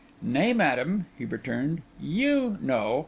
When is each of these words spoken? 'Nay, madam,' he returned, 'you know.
'Nay, 0.19 0.51
madam,' 0.51 1.05
he 1.15 1.25
returned, 1.25 1.83
'you 1.99 2.57
know. 2.59 2.99